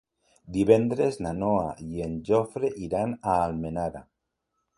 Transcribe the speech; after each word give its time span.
Divendres 0.53 1.19
na 1.25 1.33
Noa 1.41 1.67
i 1.89 2.01
en 2.07 2.15
Jofre 2.31 2.73
iran 2.87 3.15
a 3.21 3.37
Almenara. 3.45 4.05